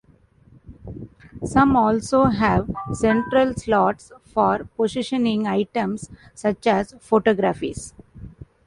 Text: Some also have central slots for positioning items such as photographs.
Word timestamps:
Some 1.45 1.75
also 1.75 2.23
have 2.23 2.67
central 2.91 3.53
slots 3.53 4.11
for 4.23 4.67
positioning 4.75 5.45
items 5.45 6.09
such 6.33 6.65
as 6.65 6.95
photographs. 6.99 7.93